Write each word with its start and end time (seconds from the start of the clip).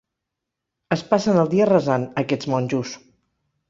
Es 0.97 1.03
passen 1.13 1.43
el 1.43 1.53
dia 1.53 1.69
resant, 1.71 2.09
aquests 2.25 2.53
monjos. 2.57 3.01